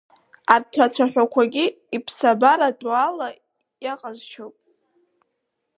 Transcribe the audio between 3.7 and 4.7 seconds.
иаҟазшьоуп…